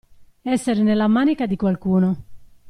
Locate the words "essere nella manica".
0.41-1.45